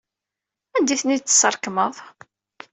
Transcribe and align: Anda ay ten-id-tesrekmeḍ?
Anda 0.75 0.93
ay 0.93 0.99
ten-id-tesrekmeḍ? 1.01 1.95